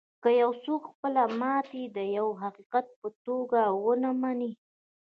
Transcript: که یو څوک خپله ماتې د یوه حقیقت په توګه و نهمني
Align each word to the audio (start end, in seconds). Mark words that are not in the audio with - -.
که 0.23 0.29
یو 0.41 0.51
څوک 0.63 0.81
خپله 0.91 1.23
ماتې 1.39 1.83
د 1.97 1.99
یوه 2.17 2.33
حقیقت 2.43 2.85
په 2.99 3.07
توګه 3.25 3.61
و 3.83 3.85
نهمني 4.03 4.51